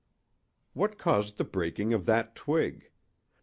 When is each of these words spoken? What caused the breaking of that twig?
What 0.73 0.97
caused 0.97 1.37
the 1.37 1.43
breaking 1.43 1.93
of 1.93 2.07
that 2.07 2.33
twig? 2.35 2.89